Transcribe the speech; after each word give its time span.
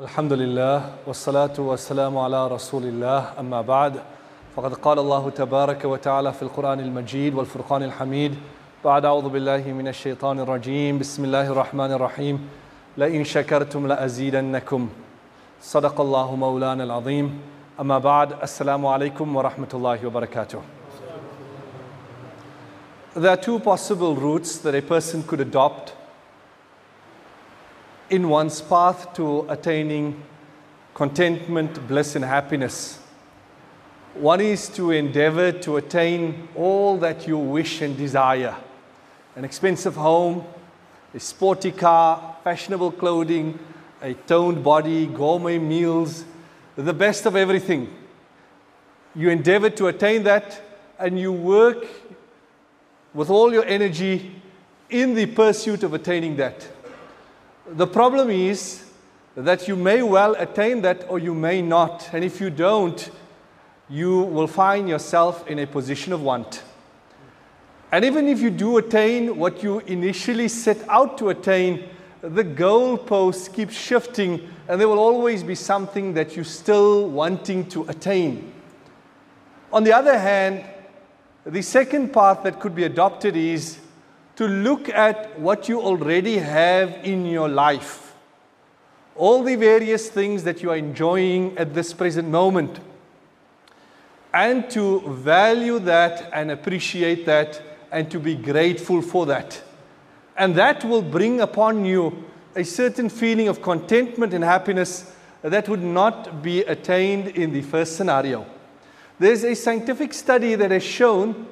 الحمد 0.00 0.32
لله 0.32 0.90
والصلاة 1.06 1.52
والسلام 1.58 2.18
على 2.18 2.48
رسول 2.48 2.82
الله 2.82 3.24
أما 3.38 3.60
بعد 3.60 4.00
فقد 4.56 4.74
قال 4.74 4.98
الله 4.98 5.30
تبارك 5.30 5.84
وتعالى 5.84 6.32
في 6.32 6.42
القرآن 6.42 6.80
المجيد 6.80 7.34
والفرقان 7.34 7.82
الحميد 7.82 8.34
بعد 8.84 9.04
أعوذ 9.04 9.28
بالله 9.28 9.72
من 9.72 9.88
الشيطان 9.88 10.40
الرجيم. 10.40 10.98
بسم 10.98 11.24
الله 11.24 11.46
الرحمن 11.52 11.92
الرحيم. 11.92 12.48
لئن 12.96 13.24
شكرتم 13.24 13.86
لأزيدنكم. 13.86 14.88
صدق 15.62 16.00
الله 16.00 16.34
مولانا 16.34 16.84
العظيم. 16.84 17.40
أما 17.80 17.98
بعد 17.98 18.32
السلام 18.42 18.86
عليكم 18.86 19.36
ورحمة 19.36 19.68
الله 19.74 20.06
وبركاته. 20.06 20.60
There 23.16 23.30
are 23.30 23.36
two 23.36 23.58
possible 23.58 24.16
routes 24.16 24.56
that 24.58 24.74
a 24.74 24.80
person 24.80 25.22
could 25.22 25.40
adopt 25.40 25.92
in 28.10 28.28
one's 28.28 28.60
path 28.60 29.14
to 29.14 29.46
attaining 29.48 30.22
contentment, 30.94 31.86
bliss, 31.88 32.16
and 32.16 32.24
happiness. 32.24 32.98
One 34.14 34.40
is 34.40 34.68
to 34.70 34.90
endeavor 34.90 35.52
to 35.52 35.76
attain 35.76 36.48
all 36.56 36.98
that 36.98 37.26
you 37.28 37.38
wish 37.38 37.80
and 37.80 37.96
desire 37.96 38.56
an 39.36 39.44
expensive 39.44 39.94
home, 39.94 40.44
a 41.14 41.20
sporty 41.20 41.70
car, 41.70 42.36
fashionable 42.42 42.92
clothing, 42.92 43.58
a 44.02 44.14
toned 44.14 44.62
body, 44.64 45.06
gourmet 45.06 45.58
meals, 45.58 46.24
the 46.76 46.92
best 46.92 47.26
of 47.26 47.36
everything. 47.36 47.88
You 49.14 49.30
endeavor 49.30 49.70
to 49.70 49.86
attain 49.86 50.24
that 50.24 50.60
and 50.98 51.18
you 51.18 51.32
work 51.32 51.86
with 53.14 53.30
all 53.30 53.52
your 53.52 53.64
energy 53.64 54.34
in 54.88 55.14
the 55.14 55.26
pursuit 55.26 55.82
of 55.84 55.94
attaining 55.94 56.36
that. 56.36 56.68
The 57.66 57.86
problem 57.86 58.30
is 58.30 58.84
that 59.36 59.68
you 59.68 59.76
may 59.76 60.02
well 60.02 60.34
attain 60.38 60.82
that 60.82 61.06
or 61.08 61.18
you 61.18 61.34
may 61.34 61.62
not. 61.62 62.10
And 62.12 62.24
if 62.24 62.40
you 62.40 62.50
don't, 62.50 63.10
you 63.88 64.20
will 64.22 64.46
find 64.46 64.88
yourself 64.88 65.46
in 65.46 65.58
a 65.58 65.66
position 65.66 66.12
of 66.12 66.22
want. 66.22 66.62
And 67.92 68.04
even 68.04 68.28
if 68.28 68.40
you 68.40 68.50
do 68.50 68.78
attain 68.78 69.36
what 69.36 69.62
you 69.62 69.80
initially 69.80 70.48
set 70.48 70.78
out 70.88 71.18
to 71.18 71.30
attain, 71.30 71.88
the 72.22 72.44
goalposts 72.44 73.52
keep 73.52 73.70
shifting 73.70 74.48
and 74.68 74.80
there 74.80 74.88
will 74.88 74.98
always 74.98 75.42
be 75.42 75.54
something 75.54 76.14
that 76.14 76.36
you're 76.36 76.44
still 76.44 77.08
wanting 77.08 77.68
to 77.70 77.82
attain. 77.88 78.52
On 79.72 79.82
the 79.82 79.92
other 79.92 80.16
hand, 80.18 80.64
the 81.44 81.62
second 81.62 82.12
path 82.12 82.42
that 82.44 82.60
could 82.60 82.74
be 82.74 82.84
adopted 82.84 83.34
is 83.34 83.78
to 84.40 84.48
look 84.48 84.88
at 84.88 85.38
what 85.38 85.68
you 85.68 85.82
already 85.82 86.38
have 86.38 87.04
in 87.04 87.26
your 87.26 87.46
life. 87.46 88.14
All 89.14 89.42
the 89.42 89.54
various 89.54 90.08
things 90.08 90.44
that 90.44 90.62
you 90.62 90.70
are 90.70 90.78
enjoying 90.78 91.58
at 91.58 91.74
this 91.74 91.92
present 91.92 92.26
moment. 92.26 92.80
And 94.32 94.70
to 94.70 95.00
value 95.00 95.78
that 95.80 96.30
and 96.32 96.50
appreciate 96.50 97.26
that 97.26 97.60
and 97.92 98.10
to 98.10 98.18
be 98.18 98.34
grateful 98.34 99.02
for 99.02 99.26
that. 99.26 99.62
And 100.38 100.54
that 100.54 100.86
will 100.86 101.02
bring 101.02 101.42
upon 101.42 101.84
you 101.84 102.24
a 102.56 102.64
certain 102.64 103.10
feeling 103.10 103.46
of 103.48 103.60
contentment 103.60 104.32
and 104.32 104.42
happiness 104.42 105.14
that 105.42 105.68
would 105.68 105.82
not 105.82 106.42
be 106.42 106.62
attained 106.62 107.28
in 107.28 107.52
the 107.52 107.60
first 107.60 107.94
scenario. 107.94 108.46
There's 109.18 109.44
a 109.44 109.54
scientific 109.54 110.14
study 110.14 110.54
that 110.54 110.70
has 110.70 110.82
shown 110.82 111.46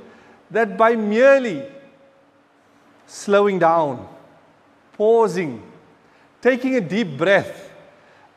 that 0.50 0.78
by 0.78 0.96
merely 0.96 1.66
slowing 3.08 3.58
down, 3.58 4.06
pausing, 4.92 5.62
taking 6.40 6.76
a 6.76 6.80
deep 6.80 7.18
breath, 7.18 7.72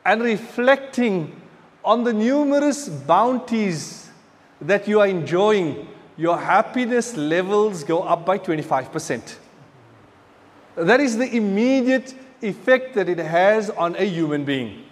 and 0.04 0.22
reflecting 0.22 1.40
on 1.84 2.02
the 2.02 2.12
numerous 2.12 2.88
bounties 2.88 4.10
that 4.60 4.88
you 4.88 5.00
are 5.00 5.06
enjoying, 5.06 5.86
your 6.16 6.38
happiness 6.38 7.16
levels 7.16 7.84
go 7.84 8.02
up 8.02 8.26
by 8.26 8.38
25%. 8.38 9.36
That 10.76 11.00
is 11.00 11.16
the 11.16 11.36
immediate 11.36 12.14
effect 12.40 12.94
that 12.94 13.08
it 13.08 13.18
has 13.18 13.70
on 13.70 13.94
a 13.96 14.04
human 14.04 14.44
being. 14.44 14.84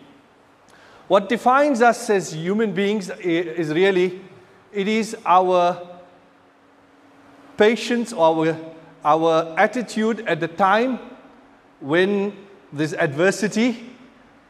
What 1.09 1.29
defines 1.29 1.83
us 1.83 2.09
as 2.11 2.33
human 2.33 2.73
beings 2.73 3.11
is 3.11 3.71
really 3.71 4.21
it 4.73 4.87
is 4.87 5.17
our 5.27 5.89
patience 7.57 8.13
or 8.13 8.47
our, 8.47 8.57
our 9.05 9.55
attitude 9.59 10.21
at 10.27 10.41
the 10.41 10.49
time 10.49 10.99
when 11.81 12.37
there's 12.73 12.95
adversity 12.95 13.91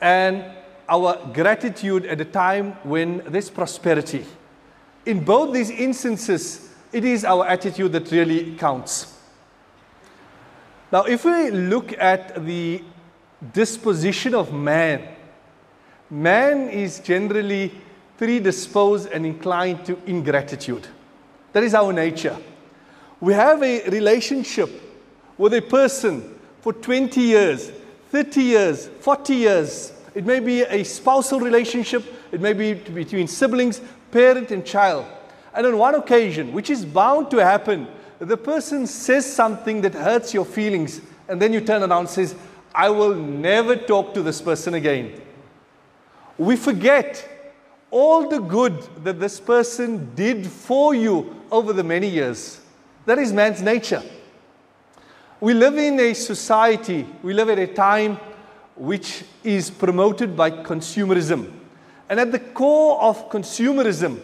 and 0.00 0.44
our 0.88 1.16
gratitude 1.32 2.04
at 2.06 2.18
the 2.18 2.24
time 2.24 2.72
when 2.82 3.22
there's 3.26 3.48
prosperity. 3.48 4.26
In 5.06 5.24
both 5.24 5.54
these 5.54 5.70
instances, 5.70 6.74
it 6.92 7.04
is 7.04 7.24
our 7.24 7.46
attitude 7.46 7.92
that 7.92 8.10
really 8.10 8.56
counts. 8.56 9.16
Now, 10.92 11.04
if 11.04 11.24
we 11.24 11.50
look 11.50 11.96
at 11.98 12.44
the 12.44 12.82
disposition 13.52 14.34
of 14.34 14.52
man, 14.52 15.08
man 16.10 16.68
is 16.68 16.98
generally 16.98 17.72
predisposed 18.18 19.08
and 19.10 19.24
inclined 19.24 19.84
to 19.86 19.96
ingratitude. 20.06 20.88
That 21.52 21.62
is 21.62 21.74
our 21.74 21.92
nature. 21.92 22.36
We 23.20 23.34
have 23.34 23.62
a 23.62 23.88
relationship 23.91 24.70
with 25.36 25.53
a 25.54 25.60
person 25.60 26.38
for 26.60 26.72
20 26.72 27.20
years, 27.20 27.70
30 28.10 28.42
years, 28.42 28.88
40 29.00 29.34
years. 29.34 29.92
It 30.14 30.25
may 30.25 30.41
be 30.41 30.62
a 30.62 30.82
spousal 30.84 31.41
relationship, 31.41 32.04
it 32.32 32.41
may 32.41 32.53
be 32.53 32.75
between 32.75 33.28
siblings, 33.28 33.80
parent, 34.10 34.50
and 34.50 34.64
child. 34.64 35.06
And 35.54 35.66
on 35.66 35.76
one 35.76 35.94
occasion, 35.94 36.53
which 36.53 36.70
is 36.70 36.84
bound 36.84 37.30
to 37.32 37.38
happen, 37.38 37.88
the 38.19 38.36
person 38.36 38.86
says 38.86 39.30
something 39.30 39.82
that 39.82 39.94
hurts 39.94 40.32
your 40.32 40.44
feelings, 40.44 41.00
and 41.28 41.41
then 41.41 41.53
you 41.53 41.60
turn 41.60 41.82
around 41.82 41.92
and 42.00 42.09
says, 42.09 42.34
I 42.75 42.88
will 42.91 43.14
never 43.14 43.76
talk 43.76 44.14
to 44.14 44.22
this 44.22 44.41
person 44.41 44.75
again. 44.75 45.20
We 46.38 46.56
forget 46.56 47.26
all 47.91 48.28
the 48.28 48.38
good 48.38 48.78
that 49.04 49.20
this 49.20 49.41
person 49.41 50.14
did 50.14 50.47
for 50.47 50.94
you 50.94 51.34
over 51.50 51.72
the 51.72 51.84
many 51.84 52.09
years. 52.09 52.60
That 53.10 53.19
is 53.19 53.32
man's 53.32 53.60
nature. 53.60 54.04
We 55.41 55.53
live 55.53 55.76
in 55.76 55.98
a 55.98 56.15
society, 56.15 57.04
we 57.25 57.34
live 57.34 57.48
at 57.48 57.59
a 57.59 57.66
time 57.66 58.21
which 58.76 59.25
is 59.43 59.69
promoted 59.69 60.37
by 60.37 60.53
consumerism. 60.53 61.53
And 62.09 62.21
at 62.21 62.31
the 62.31 62.38
core 62.38 63.03
of 63.03 63.28
consumerism, 63.28 64.21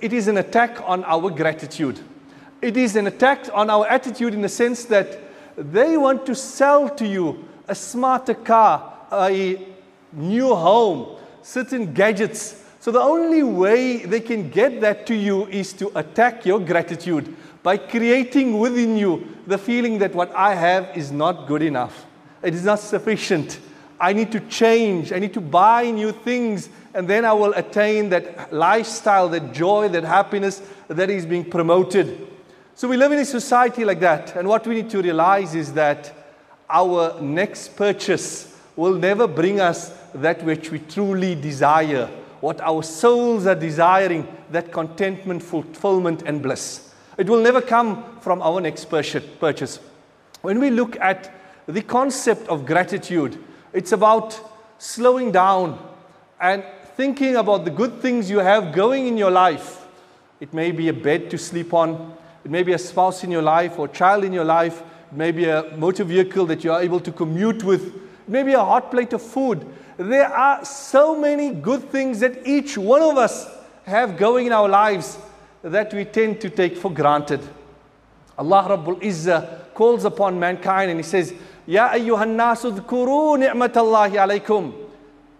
it 0.00 0.12
is 0.12 0.26
an 0.26 0.38
attack 0.38 0.80
on 0.84 1.04
our 1.04 1.30
gratitude. 1.30 2.00
It 2.60 2.76
is 2.76 2.96
an 2.96 3.06
attack 3.06 3.48
on 3.54 3.70
our 3.70 3.86
attitude 3.86 4.34
in 4.34 4.42
the 4.42 4.48
sense 4.48 4.84
that 4.86 5.20
they 5.56 5.96
want 5.96 6.26
to 6.26 6.34
sell 6.34 6.88
to 6.96 7.06
you 7.06 7.44
a 7.68 7.74
smarter 7.76 8.34
car, 8.34 8.94
a 9.12 9.64
new 10.12 10.56
home, 10.56 11.20
certain 11.42 11.94
gadgets. 11.94 12.64
So 12.80 12.90
the 12.90 13.00
only 13.00 13.44
way 13.44 13.98
they 13.98 14.18
can 14.18 14.50
get 14.50 14.80
that 14.80 15.06
to 15.06 15.14
you 15.14 15.46
is 15.46 15.72
to 15.74 15.96
attack 15.96 16.44
your 16.44 16.58
gratitude 16.58 17.36
by 17.62 17.76
creating 17.76 18.58
within 18.58 18.96
you 18.96 19.36
the 19.46 19.58
feeling 19.58 19.98
that 19.98 20.14
what 20.14 20.34
I 20.34 20.54
have 20.54 20.96
is 20.96 21.12
not 21.12 21.46
good 21.46 21.62
enough. 21.62 22.06
It 22.42 22.54
is 22.54 22.64
not 22.64 22.80
sufficient. 22.80 23.60
I 24.00 24.12
need 24.12 24.32
to 24.32 24.40
change. 24.40 25.12
I 25.12 25.20
need 25.20 25.32
to 25.34 25.40
buy 25.40 25.90
new 25.90 26.10
things, 26.10 26.68
and 26.92 27.06
then 27.06 27.24
I 27.24 27.32
will 27.32 27.54
attain 27.54 28.08
that 28.08 28.52
lifestyle, 28.52 29.28
that 29.28 29.52
joy, 29.52 29.88
that 29.90 30.02
happiness 30.02 30.60
that 30.88 31.08
is 31.08 31.24
being 31.24 31.48
promoted. 31.48 32.28
So 32.74 32.88
we 32.88 32.96
live 32.96 33.12
in 33.12 33.20
a 33.20 33.24
society 33.24 33.84
like 33.84 34.00
that, 34.00 34.34
and 34.34 34.48
what 34.48 34.66
we 34.66 34.74
need 34.74 34.90
to 34.90 35.02
realize 35.02 35.54
is 35.54 35.72
that 35.74 36.12
our 36.68 37.20
next 37.20 37.76
purchase 37.76 38.58
will 38.74 38.94
never 38.94 39.28
bring 39.28 39.60
us 39.60 39.90
that 40.14 40.42
which 40.42 40.70
we 40.70 40.78
truly 40.80 41.34
desire, 41.34 42.06
what 42.40 42.60
our 42.60 42.82
souls 42.82 43.46
are 43.46 43.54
desiring, 43.54 44.26
that 44.50 44.72
contentment, 44.72 45.42
fulfillment, 45.42 46.22
and 46.22 46.42
bliss. 46.42 46.91
It 47.22 47.28
will 47.28 47.40
never 47.40 47.60
come 47.60 48.18
from 48.18 48.42
our 48.42 48.60
next 48.60 48.86
purchase. 48.86 49.78
When 50.40 50.58
we 50.58 50.70
look 50.70 50.96
at 50.98 51.32
the 51.68 51.80
concept 51.80 52.48
of 52.48 52.66
gratitude, 52.66 53.38
it's 53.72 53.92
about 53.92 54.40
slowing 54.78 55.30
down 55.30 55.78
and 56.40 56.64
thinking 56.96 57.36
about 57.36 57.64
the 57.64 57.70
good 57.70 58.00
things 58.00 58.28
you 58.28 58.40
have 58.40 58.74
going 58.74 59.06
in 59.06 59.16
your 59.16 59.30
life. 59.30 59.86
It 60.40 60.52
may 60.52 60.72
be 60.72 60.88
a 60.88 60.92
bed 60.92 61.30
to 61.30 61.38
sleep 61.38 61.72
on, 61.72 62.12
it 62.44 62.50
may 62.50 62.64
be 62.64 62.72
a 62.72 62.78
spouse 62.78 63.22
in 63.22 63.30
your 63.30 63.40
life 63.40 63.78
or 63.78 63.86
child 63.86 64.24
in 64.24 64.32
your 64.32 64.42
life, 64.42 64.80
it 64.80 65.16
may 65.16 65.30
be 65.30 65.44
a 65.44 65.76
motor 65.76 66.02
vehicle 66.02 66.46
that 66.46 66.64
you 66.64 66.72
are 66.72 66.82
able 66.82 66.98
to 66.98 67.12
commute 67.12 67.62
with, 67.62 67.86
it 67.86 68.28
may 68.28 68.42
be 68.42 68.54
a 68.54 68.64
hot 68.64 68.90
plate 68.90 69.12
of 69.12 69.22
food. 69.22 69.64
There 69.96 70.26
are 70.26 70.64
so 70.64 71.16
many 71.16 71.52
good 71.54 71.88
things 71.88 72.18
that 72.18 72.44
each 72.44 72.76
one 72.76 73.00
of 73.00 73.16
us 73.16 73.48
have 73.84 74.16
going 74.16 74.48
in 74.48 74.52
our 74.52 74.68
lives 74.68 75.18
that 75.62 75.94
we 75.94 76.04
tend 76.04 76.40
to 76.40 76.50
take 76.50 76.76
for 76.76 76.90
granted. 76.90 77.40
Allah 78.36 78.76
Rabbul 78.76 79.00
Izzah 79.00 79.72
calls 79.74 80.04
upon 80.04 80.38
mankind 80.38 80.90
and 80.90 80.98
He 80.98 81.04
says, 81.04 81.34
Ya 81.66 81.90
ayyuhan 81.90 82.34
nasu 82.36 82.76
dhkuru 82.76 83.38
ni'matallahi 83.38 84.14
alaykum. 84.14 84.72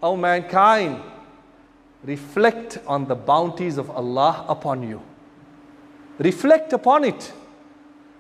O 0.03 0.17
mankind, 0.17 1.01
reflect 2.05 2.79
on 2.87 3.07
the 3.07 3.15
bounties 3.15 3.79
of 3.79 3.91
Allah 3.91 4.45
upon 4.49 4.83
you. 4.83 5.01
Reflect 6.19 6.73
upon 6.73 7.05
it, 7.05 7.33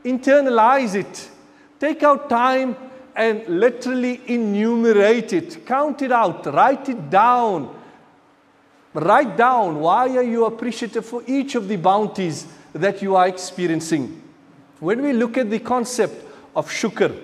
internalize 0.04 0.94
it, 0.94 1.28
take 1.78 2.02
out 2.02 2.28
time 2.30 2.76
and 3.14 3.46
literally 3.46 4.20
enumerate 4.26 5.32
it, 5.32 5.66
count 5.66 6.02
it 6.02 6.10
out, 6.10 6.46
write 6.46 6.88
it 6.88 7.10
down. 7.10 7.81
Write 8.94 9.36
down 9.36 9.80
why 9.80 10.16
are 10.16 10.22
you 10.22 10.44
appreciative 10.44 11.06
for 11.06 11.22
each 11.26 11.54
of 11.54 11.68
the 11.68 11.76
bounties 11.76 12.46
that 12.72 13.02
you 13.02 13.16
are 13.16 13.28
experiencing. 13.28 14.22
When 14.80 15.02
we 15.02 15.12
look 15.12 15.36
at 15.36 15.50
the 15.50 15.58
concept 15.58 16.26
of 16.56 16.68
shukr, 16.68 17.18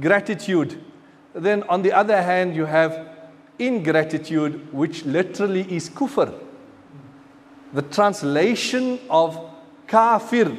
gratitude, 0.00 0.82
then 1.34 1.62
on 1.64 1.82
the 1.82 1.92
other 1.92 2.20
hand, 2.20 2.54
you 2.54 2.66
have 2.66 3.08
ingratitude, 3.58 4.72
which 4.72 5.04
literally 5.04 5.62
is 5.72 5.88
kufr. 5.88 6.34
The 7.72 7.82
translation 7.82 8.98
of 9.08 9.38
kafir 9.86 10.56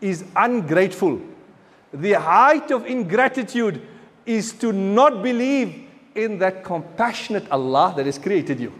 is 0.00 0.24
ungrateful. 0.34 1.20
The 1.92 2.12
height 2.12 2.70
of 2.70 2.86
ingratitude 2.86 3.82
is 4.24 4.52
to 4.54 4.72
not 4.72 5.22
believe 5.22 5.88
in 6.14 6.38
that 6.38 6.64
compassionate 6.64 7.48
Allah 7.50 7.92
that 7.96 8.06
has 8.06 8.18
created 8.18 8.60
you. 8.60 8.72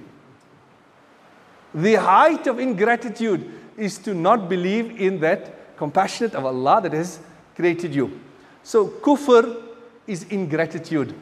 The 1.76 1.96
height 1.96 2.46
of 2.46 2.58
ingratitude 2.58 3.52
is 3.76 3.98
to 3.98 4.14
not 4.14 4.48
believe 4.48 4.98
in 4.98 5.20
that 5.20 5.76
compassionate 5.76 6.34
of 6.34 6.46
Allah 6.46 6.80
that 6.82 6.94
has 6.94 7.18
created 7.54 7.94
you. 7.94 8.18
So 8.62 8.88
kufr 8.88 9.62
is 10.06 10.24
ingratitude. 10.30 11.14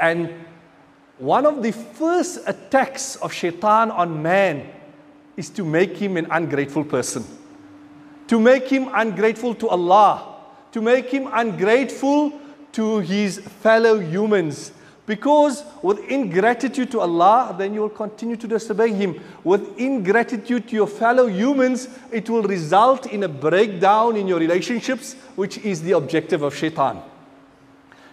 And 0.00 0.34
one 1.18 1.46
of 1.46 1.62
the 1.62 1.70
first 1.70 2.40
attacks 2.46 3.14
of 3.16 3.32
shaitan 3.32 3.92
on 3.92 4.20
man 4.20 4.68
is 5.36 5.48
to 5.50 5.64
make 5.64 5.96
him 5.96 6.16
an 6.16 6.26
ungrateful 6.28 6.82
person. 6.82 7.24
To 8.26 8.40
make 8.40 8.68
him 8.68 8.90
ungrateful 8.92 9.54
to 9.54 9.68
Allah. 9.68 10.34
To 10.72 10.82
make 10.82 11.08
him 11.08 11.28
ungrateful 11.32 12.32
to 12.72 12.98
his 12.98 13.38
fellow 13.38 14.00
humans. 14.00 14.72
Because 15.07 15.65
with 15.81 15.99
ingratitude 16.09 16.89
to 16.91 17.01
Allah, 17.01 17.53
then 17.57 17.73
you 17.73 17.81
will 17.81 17.89
continue 17.89 18.37
to 18.37 18.47
disobey 18.47 18.93
Him. 18.93 19.21
With 19.43 19.77
ingratitude 19.77 20.69
to 20.69 20.75
your 20.75 20.87
fellow 20.87 21.27
humans, 21.27 21.89
it 22.11 22.29
will 22.29 22.43
result 22.43 23.07
in 23.07 23.23
a 23.23 23.27
breakdown 23.27 24.15
in 24.15 24.27
your 24.27 24.39
relationships, 24.39 25.15
which 25.35 25.57
is 25.57 25.81
the 25.81 25.91
objective 25.91 26.41
of 26.41 26.55
shaitan. 26.55 27.01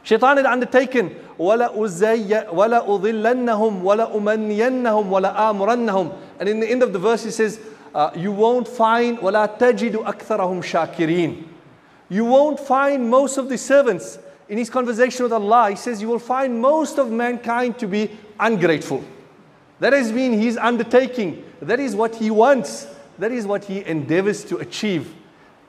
Shaitan 0.02 0.38
had 0.38 0.46
undertaken, 0.46 1.14
وَلَا 1.38 1.76
أُضِلَّنَّهُمْ 1.76 3.82
وَلَا 3.82 4.12
أُمَنِّيَنَّهُمْ 4.12 5.10
وَلَا 5.10 5.36
آمُرَنَّهُمْ 5.36 6.16
And 6.40 6.48
in 6.48 6.58
the 6.58 6.68
end 6.68 6.82
of 6.82 6.92
the 6.92 6.98
verse, 6.98 7.22
he 7.22 7.30
says, 7.30 7.60
uh, 7.94 8.10
You 8.16 8.32
won't 8.32 8.66
find, 8.66 9.18
وَلَا 9.18 9.58
تَجِدُ 9.58 9.92
أَكْثَرَهُمْ 9.92 10.64
شَاكِرِينَ 10.64 11.44
You 12.08 12.24
won't 12.24 12.58
find 12.58 13.08
most 13.08 13.36
of 13.36 13.48
the 13.48 13.58
servants 13.58 14.18
in 14.47 14.57
his 14.57 14.69
conversation 14.69 15.23
with 15.23 15.33
Allah, 15.33 15.71
he 15.71 15.75
says, 15.75 16.01
You 16.01 16.07
will 16.07 16.19
find 16.19 16.59
most 16.61 16.97
of 16.97 17.11
mankind 17.11 17.79
to 17.79 17.87
be 17.87 18.11
ungrateful. 18.39 19.03
That 19.79 19.93
has 19.93 20.11
been 20.11 20.33
his 20.39 20.57
undertaking. 20.57 21.43
That 21.61 21.79
is 21.79 21.95
what 21.95 22.15
he 22.15 22.31
wants. 22.31 22.87
That 23.17 23.31
is 23.31 23.47
what 23.47 23.65
he 23.65 23.83
endeavors 23.85 24.43
to 24.45 24.57
achieve. 24.57 25.13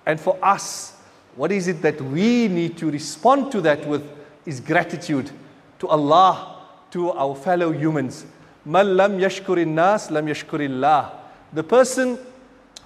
And 0.05 0.21
for 0.21 0.39
us, 0.43 0.95
what 1.35 1.53
is 1.53 1.69
it 1.69 1.83
that 1.83 2.01
we 2.01 2.49
need 2.49 2.77
to 2.79 2.91
respond 2.91 3.51
to 3.53 3.61
that 3.63 3.87
with 3.87 4.05
is 4.45 4.61
gratitude 4.61 5.31
to 5.79 5.89
Allah, 5.89 6.63
to 6.93 7.11
our 7.13 7.35
fellow 7.35 7.73
humans. 7.73 8.25
Man 8.65 8.97
lam 8.97 9.19
yashkurin 9.19 9.69
nas 9.69 10.11
lam 10.11 10.27
yashkurillah. 10.27 11.11
The 11.53 11.63
person 11.63 12.19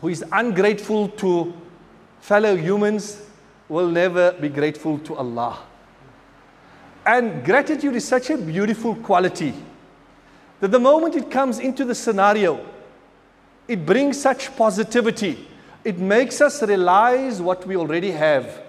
who 0.00 0.08
is 0.08 0.24
ungrateful 0.32 1.08
to 1.08 1.52
fellow 2.20 2.56
humans 2.56 3.22
will 3.68 3.88
never 3.88 4.32
be 4.32 4.48
grateful 4.48 4.98
to 5.00 5.16
Allah. 5.16 5.58
And 7.06 7.44
gratitude 7.44 7.96
is 7.96 8.06
such 8.06 8.30
a 8.30 8.36
beautiful 8.36 8.94
quality 8.94 9.54
that 10.60 10.70
the 10.70 10.78
moment 10.78 11.16
it 11.16 11.30
comes 11.30 11.58
into 11.58 11.84
the 11.84 11.94
scenario, 11.94 12.64
it 13.66 13.86
brings 13.86 14.20
such 14.20 14.54
positivity. 14.56 15.48
It 15.84 15.98
makes 15.98 16.40
us 16.40 16.62
realize 16.62 17.40
what 17.40 17.66
we 17.66 17.76
already 17.76 18.10
have. 18.10 18.62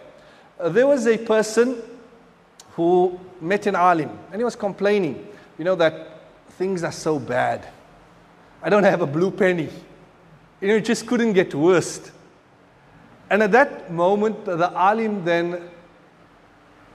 Uh, 0.59 0.69
there 0.69 0.87
was 0.87 1.05
a 1.07 1.17
person 1.17 1.81
who 2.73 3.19
met 3.41 3.67
an 3.67 3.75
alim 3.75 4.09
and 4.31 4.39
he 4.39 4.45
was 4.45 4.55
complaining, 4.55 5.27
you 5.57 5.65
know, 5.65 5.75
that 5.75 6.21
things 6.51 6.83
are 6.83 6.91
so 6.91 7.19
bad. 7.19 7.67
I 8.63 8.69
don't 8.69 8.83
have 8.83 9.01
a 9.01 9.07
blue 9.07 9.31
penny. 9.31 9.69
You 10.61 10.67
know, 10.67 10.75
it 10.75 10.85
just 10.85 11.07
couldn't 11.07 11.33
get 11.33 11.53
worse. 11.53 12.11
And 13.29 13.43
at 13.43 13.51
that 13.51 13.91
moment, 13.91 14.45
the 14.45 14.71
alim 14.71 15.25
then 15.25 15.69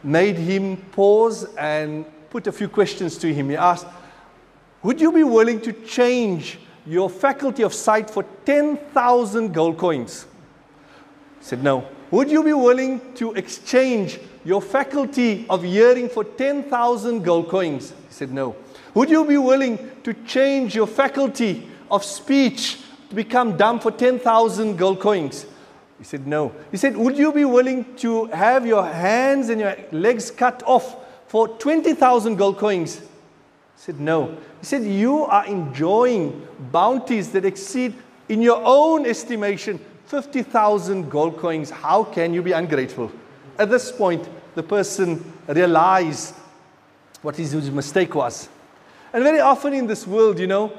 made 0.02 0.36
him 0.36 0.76
pause 0.92 1.44
and 1.56 2.04
put 2.30 2.46
a 2.46 2.52
few 2.52 2.68
questions 2.68 3.18
to 3.18 3.32
him. 3.32 3.50
He 3.50 3.56
asked, 3.56 3.86
Would 4.82 5.00
you 5.00 5.12
be 5.12 5.24
willing 5.24 5.60
to 5.62 5.72
change 5.72 6.58
your 6.86 7.10
faculty 7.10 7.62
of 7.62 7.74
sight 7.74 8.10
for 8.10 8.24
10,000 8.44 9.52
gold 9.52 9.78
coins? 9.78 10.26
He 11.38 11.44
said, 11.44 11.62
No. 11.62 11.88
Would 12.10 12.30
you 12.30 12.44
be 12.44 12.52
willing 12.52 13.14
to 13.14 13.32
exchange 13.32 14.20
your 14.44 14.62
faculty 14.62 15.44
of 15.50 15.64
hearing 15.64 16.08
for 16.08 16.22
10,000 16.22 17.22
gold 17.22 17.48
coins? 17.48 17.90
He 17.90 18.14
said, 18.14 18.32
No. 18.32 18.54
Would 18.94 19.10
you 19.10 19.24
be 19.24 19.36
willing 19.36 19.90
to 20.04 20.14
change 20.24 20.74
your 20.74 20.86
faculty 20.86 21.68
of 21.90 22.04
speech 22.04 22.78
to 23.08 23.14
become 23.14 23.56
dumb 23.56 23.80
for 23.80 23.90
10,000 23.90 24.76
gold 24.76 25.00
coins? 25.00 25.46
He 25.98 26.04
said, 26.04 26.26
No. 26.26 26.52
He 26.70 26.76
said, 26.76 26.96
Would 26.96 27.16
you 27.16 27.32
be 27.32 27.44
willing 27.44 27.94
to 27.96 28.26
have 28.26 28.66
your 28.66 28.86
hands 28.86 29.48
and 29.48 29.60
your 29.60 29.76
legs 29.92 30.30
cut 30.30 30.62
off 30.66 30.96
for 31.26 31.48
20,000 31.48 32.36
gold 32.36 32.58
coins? 32.58 32.98
He 32.98 33.04
said, 33.76 34.00
No. 34.00 34.36
He 34.60 34.66
said, 34.66 34.84
You 34.84 35.24
are 35.24 35.46
enjoying 35.46 36.46
bounties 36.70 37.32
that 37.32 37.44
exceed, 37.44 37.94
in 38.28 38.42
your 38.42 38.60
own 38.64 39.06
estimation, 39.06 39.80
50,000 40.06 41.10
gold 41.10 41.38
coins. 41.38 41.70
How 41.70 42.04
can 42.04 42.34
you 42.34 42.42
be 42.42 42.52
ungrateful? 42.52 43.10
At 43.58 43.70
this 43.70 43.90
point, 43.90 44.28
the 44.54 44.62
person 44.62 45.32
realized 45.48 46.34
what 47.22 47.36
his 47.36 47.54
mistake 47.70 48.14
was. 48.14 48.48
And 49.12 49.22
very 49.24 49.40
often 49.40 49.72
in 49.72 49.86
this 49.86 50.06
world, 50.06 50.38
you 50.38 50.46
know, 50.46 50.72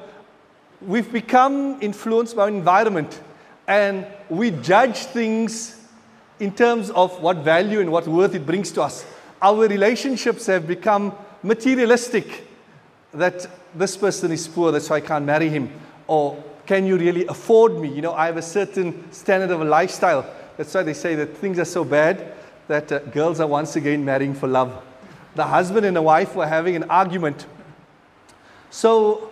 we've 0.81 1.11
become 1.11 1.81
influenced 1.81 2.35
by 2.35 2.43
our 2.43 2.49
environment 2.49 3.19
and 3.67 4.07
we 4.29 4.51
judge 4.51 4.97
things 4.97 5.75
in 6.39 6.53
terms 6.53 6.89
of 6.91 7.21
what 7.21 7.37
value 7.37 7.79
and 7.79 7.91
what 7.91 8.07
worth 8.07 8.33
it 8.33 8.45
brings 8.45 8.71
to 8.71 8.81
us. 8.81 9.05
Our 9.41 9.67
relationships 9.67 10.45
have 10.45 10.67
become 10.67 11.13
materialistic 11.43 12.45
that 13.13 13.47
this 13.75 13.97
person 13.97 14.31
is 14.31 14.47
poor, 14.47 14.71
that's 14.71 14.89
why 14.89 14.97
I 14.97 15.01
can't 15.01 15.25
marry 15.25 15.49
him. 15.49 15.71
Or 16.07 16.41
can 16.65 16.85
you 16.85 16.97
really 16.97 17.25
afford 17.27 17.79
me? 17.79 17.89
You 17.89 18.01
know, 18.01 18.13
I 18.13 18.27
have 18.27 18.37
a 18.37 18.41
certain 18.41 19.11
standard 19.11 19.51
of 19.51 19.61
a 19.61 19.65
lifestyle. 19.65 20.25
That's 20.57 20.73
why 20.73 20.83
they 20.83 20.93
say 20.93 21.15
that 21.15 21.37
things 21.37 21.59
are 21.59 21.65
so 21.65 21.83
bad 21.83 22.33
that 22.67 22.91
uh, 22.91 22.99
girls 22.99 23.39
are 23.39 23.47
once 23.47 23.75
again 23.75 24.03
marrying 24.03 24.33
for 24.33 24.47
love. 24.47 24.83
The 25.35 25.45
husband 25.45 25.85
and 25.85 25.95
the 25.95 26.01
wife 26.01 26.35
were 26.35 26.47
having 26.47 26.75
an 26.75 26.83
argument. 26.89 27.45
So 28.69 29.31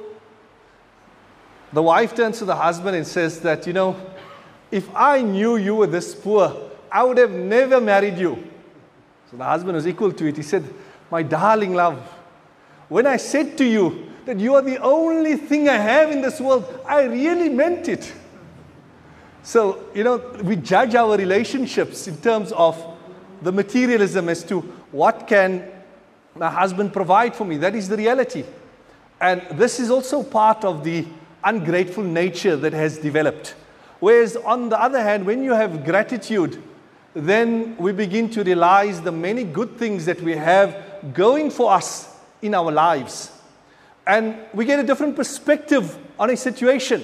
the 1.74 1.82
wife 1.82 2.16
turns 2.16 2.40
to 2.40 2.46
the 2.46 2.56
husband 2.56 2.96
and 2.96 3.06
says 3.06 3.42
that, 3.42 3.68
you 3.68 3.74
know, 3.74 3.96
if 4.72 4.94
I 4.96 5.22
knew 5.22 5.58
you 5.58 5.76
were 5.76 5.88
this 5.88 6.16
poor, 6.16 6.56
I 6.92 7.04
would 7.04 7.18
have 7.18 7.32
never 7.32 7.80
married 7.82 8.18
you. 8.18 8.36
So 9.30 9.38
the 9.38 9.44
husband 9.44 9.76
was 9.76 9.88
equal 9.88 10.12
to 10.14 10.28
it. 10.28 10.38
He 10.38 10.44
said, 10.44 10.64
My 11.12 11.24
darling 11.24 11.74
love, 11.74 12.00
when 12.90 13.08
I 13.08 13.18
said 13.18 13.58
to 13.58 13.66
you 13.66 14.12
that 14.26 14.40
you 14.40 14.56
are 14.56 14.62
the 14.62 14.78
only 14.78 15.36
thing 15.36 15.70
I 15.70 15.78
have 15.78 16.12
in 16.12 16.22
this 16.22 16.40
world, 16.40 16.82
I 16.86 17.04
really 17.04 17.50
meant 17.50 17.88
it. 17.88 18.12
So, 19.44 19.86
you 19.94 20.04
know, 20.04 20.18
we 20.44 20.56
judge 20.56 20.96
our 20.96 21.16
relationships 21.18 22.08
in 22.08 22.18
terms 22.18 22.52
of 22.52 22.84
the 23.42 23.52
materialism 23.52 24.30
as 24.30 24.44
to 24.46 24.62
what 24.92 25.28
can 25.28 25.72
my 26.36 26.50
husband 26.50 26.92
provide 26.92 27.36
for 27.36 27.46
me. 27.46 27.58
That 27.58 27.76
is 27.76 27.88
the 27.88 27.96
reality. 27.96 28.44
And 29.22 29.42
this 29.52 29.80
is 29.80 29.90
also 29.90 30.22
part 30.24 30.66
of 30.66 30.84
the 30.84 31.06
ungrateful 31.44 32.04
nature 32.04 32.56
that 32.58 32.74
has 32.74 32.98
developed. 32.98 33.56
Whereas, 34.06 34.36
on 34.36 34.70
the 34.70 34.80
other 34.80 35.02
hand, 35.02 35.26
when 35.26 35.44
you 35.44 35.54
have 35.54 35.84
gratitude, 35.84 36.62
then 37.16 37.76
we 37.76 37.92
begin 37.92 38.30
to 38.30 38.44
realize 38.44 39.02
the 39.02 39.12
many 39.12 39.44
good 39.44 39.80
things 39.80 40.06
that 40.06 40.22
we 40.22 40.34
have 40.34 41.12
going 41.12 41.50
for 41.50 41.74
us 41.74 42.16
in 42.40 42.54
our 42.54 42.72
lives. 42.72 43.32
And 44.06 44.38
we 44.54 44.64
get 44.64 44.78
a 44.78 44.84
different 44.84 45.16
perspective 45.16 45.98
on 46.20 46.30
a 46.30 46.38
situation. 46.38 47.02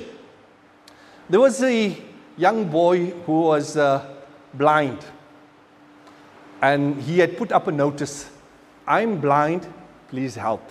There 1.27 1.39
was 1.39 1.63
a 1.63 1.98
young 2.38 2.70
boy 2.70 3.08
who 3.25 3.41
was 3.50 3.77
uh, 3.77 4.05
blind, 4.53 5.00
and 6.62 7.01
he 7.01 7.17
had 7.17 7.36
put 7.36 7.51
up 7.51 7.65
a 7.65 7.72
notice 7.72 8.29
I'm 8.88 9.20
blind, 9.20 9.65
please 10.10 10.36
help. 10.36 10.70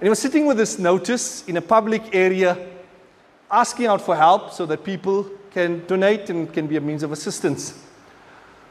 And 0.00 0.04
he 0.04 0.08
was 0.08 0.20
sitting 0.20 0.46
with 0.46 0.56
this 0.56 0.78
notice 0.78 1.46
in 1.46 1.58
a 1.58 1.60
public 1.60 2.14
area, 2.14 2.56
asking 3.50 3.86
out 3.86 4.00
for 4.00 4.16
help 4.16 4.52
so 4.52 4.66
that 4.66 4.84
people 4.84 5.28
can 5.52 5.86
donate 5.86 6.30
and 6.30 6.52
can 6.52 6.66
be 6.66 6.76
a 6.76 6.80
means 6.80 7.02
of 7.02 7.12
assistance. 7.12 7.82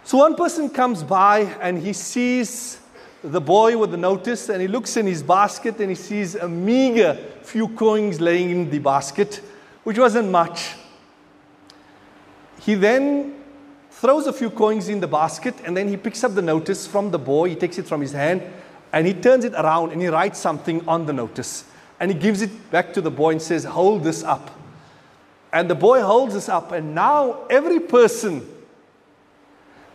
So 0.03 0.19
one 0.19 0.35
person 0.35 0.69
comes 0.69 1.03
by 1.03 1.41
and 1.61 1.79
he 1.79 1.93
sees 1.93 2.79
the 3.23 3.41
boy 3.41 3.75
with 3.77 3.91
the 3.91 3.97
notice 3.97 4.49
and 4.49 4.61
he 4.61 4.67
looks 4.67 4.97
in 4.97 5.07
his 5.07 5.23
basket 5.23 5.79
and 5.79 5.89
he 5.89 5.95
sees 5.95 6.35
a 6.35 6.47
meager 6.47 7.15
few 7.41 7.69
coins 7.69 8.21
laying 8.21 8.51
in 8.51 8.69
the 8.69 8.79
basket, 8.79 9.41
which 9.83 9.97
wasn't 9.97 10.29
much. 10.29 10.75
He 12.61 12.75
then 12.75 13.33
throws 13.89 14.27
a 14.27 14.33
few 14.33 14.49
coins 14.51 14.89
in 14.89 14.99
the 14.99 15.07
basket 15.07 15.55
and 15.65 15.75
then 15.75 15.87
he 15.87 15.97
picks 15.97 16.23
up 16.23 16.35
the 16.35 16.41
notice 16.41 16.85
from 16.85 17.09
the 17.09 17.19
boy, 17.19 17.49
he 17.49 17.55
takes 17.55 17.79
it 17.79 17.87
from 17.87 18.01
his 18.01 18.11
hand 18.11 18.43
and 18.93 19.07
he 19.07 19.13
turns 19.13 19.43
it 19.43 19.53
around 19.53 19.91
and 19.91 20.01
he 20.01 20.07
writes 20.07 20.37
something 20.37 20.87
on 20.87 21.05
the 21.05 21.13
notice. 21.13 21.65
And 21.99 22.11
he 22.11 22.17
gives 22.17 22.41
it 22.41 22.71
back 22.71 22.93
to 22.93 23.01
the 23.01 23.09
boy 23.09 23.31
and 23.31 23.41
says, 23.41 23.63
Hold 23.63 24.03
this 24.03 24.23
up. 24.23 24.51
And 25.55 25.69
the 25.69 25.75
boy 25.75 26.01
holds 26.01 26.33
this 26.33 26.49
up, 26.49 26.73
and 26.73 26.93
now 26.93 27.45
every 27.49 27.79
person 27.79 28.45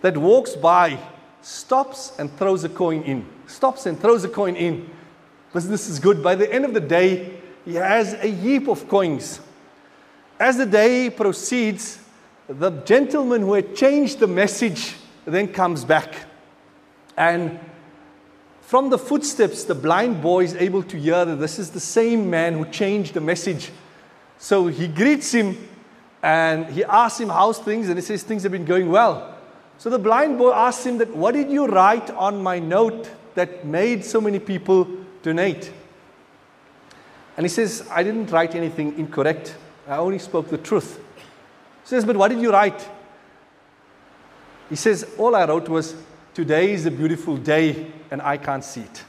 that 0.00 0.16
walks 0.16 0.56
by 0.56 0.98
stops 1.42 2.14
and 2.18 2.34
throws 2.38 2.64
a 2.64 2.70
coin 2.70 3.02
in. 3.02 3.26
Stops 3.46 3.84
and 3.84 4.00
throws 4.00 4.24
a 4.24 4.28
coin 4.30 4.56
in. 4.56 4.88
Business 5.52 5.86
is 5.86 5.98
good. 5.98 6.22
By 6.22 6.34
the 6.34 6.50
end 6.50 6.64
of 6.64 6.72
the 6.72 6.80
day, 6.80 7.42
he 7.66 7.74
has 7.74 8.14
a 8.14 8.26
heap 8.26 8.68
of 8.68 8.88
coins. 8.88 9.38
As 10.38 10.56
the 10.56 10.64
day 10.64 11.10
proceeds, 11.10 11.98
the 12.48 12.70
gentleman 12.70 13.42
who 13.42 13.52
had 13.52 13.76
changed 13.76 14.18
the 14.18 14.26
message 14.26 14.96
then 15.26 15.46
comes 15.46 15.84
back. 15.84 16.14
And 17.18 17.60
from 18.62 18.88
the 18.88 18.96
footsteps, 18.96 19.64
the 19.64 19.74
blind 19.74 20.22
boy 20.22 20.44
is 20.44 20.54
able 20.54 20.84
to 20.84 20.98
hear 20.98 21.22
that 21.26 21.36
this 21.36 21.58
is 21.58 21.68
the 21.68 21.80
same 21.80 22.30
man 22.30 22.54
who 22.54 22.64
changed 22.64 23.12
the 23.12 23.20
message. 23.20 23.70
So 24.42 24.68
he 24.68 24.88
greets 24.88 25.32
him 25.32 25.68
and 26.23 26.66
he 26.66 26.82
asks 26.82 27.20
him 27.20 27.28
how's 27.28 27.59
things, 27.59 27.88
and 27.88 27.99
he 27.99 28.02
says 28.02 28.23
things 28.23 28.42
have 28.42 28.52
been 28.52 28.64
going 28.64 28.90
well. 28.90 29.37
So 29.76 29.90
the 29.90 29.99
blind 29.99 30.38
boy 30.38 30.52
asks 30.52 30.85
him 30.85 30.99
that, 30.99 31.14
what 31.14 31.35
did 31.35 31.50
you 31.50 31.66
write 31.66 32.11
on 32.11 32.42
my 32.42 32.59
note 32.59 33.09
that 33.35 33.66
made 33.66 34.02
so 34.02 34.20
many 34.20 34.38
people 34.38 34.88
donate? 35.23 35.73
And 37.37 37.44
he 37.44 37.49
says, 37.49 37.87
I 37.90 38.02
didn't 38.02 38.30
write 38.30 38.54
anything 38.54 38.99
incorrect. 38.99 39.56
I 39.87 39.99
only 39.99 40.18
spoke 40.18 40.49
the 40.49 40.59
truth. 40.59 40.99
He 41.16 41.88
says, 41.88 42.04
but 42.04 42.16
what 42.16 42.28
did 42.28 42.40
you 42.40 42.50
write? 42.50 42.88
He 44.68 44.76
says, 44.76 45.06
all 45.18 45.37
I 45.37 45.44
wrote 45.47 45.68
was, 45.68 45.94
today 46.32 46.73
is 46.73 46.87
a 46.87 46.90
beautiful 46.90 47.37
day 47.37 47.92
and 48.11 48.23
I 48.23 48.38
can't 48.38 48.64
see 48.64 48.82
it. 48.82 49.04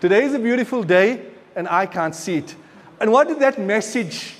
Today 0.00 0.24
is 0.24 0.34
a 0.34 0.38
beautiful 0.38 0.82
day 0.84 1.26
and 1.56 1.68
I 1.68 1.86
can't 1.86 2.14
see 2.14 2.36
it. 2.36 2.54
And 3.00 3.12
what 3.12 3.28
did 3.28 3.40
that 3.40 3.58
message 3.58 4.36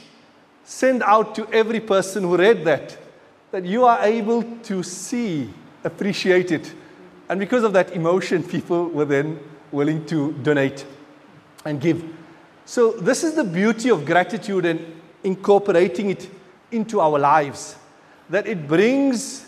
send 0.64 1.02
out 1.02 1.34
to 1.34 1.48
every 1.52 1.80
person 1.80 2.22
who 2.22 2.36
read 2.36 2.64
that? 2.64 2.96
That 3.50 3.64
you 3.64 3.84
are 3.84 4.04
able 4.04 4.42
to 4.64 4.82
see, 4.82 5.50
appreciate 5.82 6.50
it. 6.50 6.72
And 7.28 7.40
because 7.40 7.64
of 7.64 7.72
that 7.72 7.92
emotion, 7.92 8.42
people 8.56 8.88
were 8.88 9.04
then 9.04 9.40
willing 9.72 10.06
to 10.06 10.32
donate 10.42 10.84
and 11.64 11.80
give. 11.80 12.04
So, 12.66 12.92
this 12.92 13.24
is 13.24 13.34
the 13.34 13.44
beauty 13.44 13.90
of 13.90 14.06
gratitude 14.06 14.64
and 14.64 15.00
incorporating 15.22 16.10
it 16.10 16.30
into 16.70 17.00
our 17.00 17.18
lives. 17.18 17.76
That 18.30 18.46
it 18.46 18.66
brings 18.66 19.46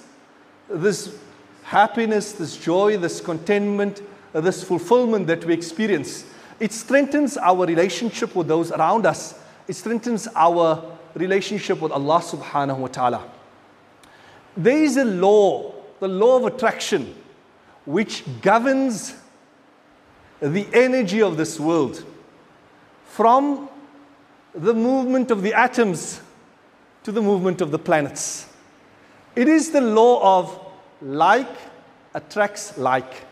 this 0.69 1.17
happiness, 1.63 2.33
this 2.33 2.57
joy, 2.57 2.99
this 2.99 3.21
contentment, 3.21 4.03
this 4.33 4.63
fulfillment 4.63 5.27
that 5.29 5.45
we 5.45 5.55
experience. 5.55 6.25
It 6.59 6.73
strengthens 6.73 7.37
our 7.37 7.67
relationship 7.67 8.35
with 8.35 8.49
those 8.49 8.73
around 8.73 9.07
us. 9.07 9.39
It 9.69 9.75
strengthens 9.75 10.29
our 10.35 10.83
relationship 11.15 11.81
with 11.81 11.93
Allah 11.93 12.21
subhanahu 12.21 12.79
wa 12.79 12.89
ta'ala. 12.89 13.31
There 14.57 14.83
is 14.83 14.97
a 14.97 15.05
law, 15.05 15.75
the 16.01 16.09
law 16.09 16.37
of 16.39 16.45
attraction, 16.45 17.15
which 17.85 18.25
governs 18.41 19.15
the 20.41 20.67
energy 20.73 21.23
of 21.23 21.37
this 21.37 21.61
world 21.61 22.05
from 23.05 23.69
the 24.55 24.75
movement 24.75 25.31
of 25.31 25.43
the 25.43 25.53
atoms 25.53 26.21
to 27.05 27.13
the 27.13 27.23
movement 27.23 27.61
of 27.61 27.71
the 27.71 27.79
planets. 27.79 28.49
It 29.35 29.49
is 29.49 29.71
the 29.71 29.81
law 29.81 30.39
of 30.39 30.59
like 31.03 31.55
attracts 32.15 32.79
like. 32.79 33.27